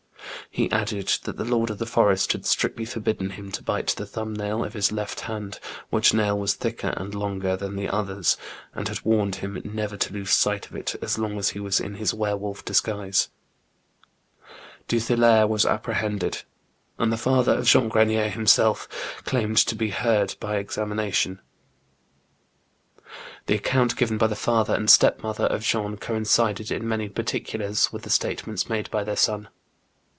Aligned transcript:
He 0.53 0.69
added 0.69 1.07
that 1.23 1.37
the 1.37 1.45
Lord 1.45 1.69
of 1.69 1.77
the 1.77 1.85
Forest 1.85 2.33
had 2.33 2.45
strictly 2.45 2.83
forbidden 2.83 3.29
him 3.31 3.53
to 3.53 3.63
bite 3.63 3.87
the 3.95 4.05
thumb 4.05 4.33
nail 4.35 4.65
of 4.65 4.73
his 4.73 4.91
left 4.91 5.21
hand, 5.21 5.61
which 5.89 6.13
nail 6.13 6.37
was 6.37 6.55
thicker 6.55 6.93
and 6.97 7.15
longer 7.15 7.55
than 7.55 7.77
the 7.77 7.87
others, 7.87 8.35
and 8.75 8.89
had 8.89 9.01
warned 9.05 9.35
him 9.35 9.61
never 9.63 9.95
to 9.95 10.11
lose 10.11 10.31
sight 10.31 10.65
of 10.69 10.75
it, 10.75 10.95
as 11.01 11.17
long 11.17 11.37
as 11.37 11.51
he 11.51 11.61
was 11.61 11.79
in 11.79 11.93
his 11.93 12.13
were 12.13 12.35
wolf 12.35 12.65
disguise. 12.65 13.29
Duthillaire 14.89 15.47
was 15.47 15.65
apprehended, 15.65 16.43
and 16.99 17.13
the 17.13 17.17
father 17.17 17.53
of 17.53 17.65
Jean 17.65 17.87
Grenier 17.87 18.27
himself 18.27 18.89
claimed 19.23 19.57
to 19.59 19.73
be 19.75 19.91
heard 19.91 20.35
by 20.41 20.57
examination. 20.57 21.39
The 23.45 23.55
account 23.55 23.95
given 23.95 24.17
by 24.17 24.27
the 24.27 24.35
fiEither 24.35 24.73
and 24.75 24.89
stepmother 24.89 25.45
of 25.45 25.61
JEAN 25.61 25.81
6BENIEB. 25.81 25.83
95 25.83 25.89
Jean 25.89 25.97
coincided 26.07 26.71
in 26.71 26.87
many 26.89 27.07
particulars 27.07 27.93
with 27.93 28.03
the 28.03 28.09
statements 28.09 28.67
made 28.67 28.91
by 28.91 29.05
their 29.05 29.15
son. 29.15 29.47